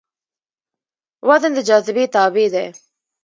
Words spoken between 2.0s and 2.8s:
تابع دی.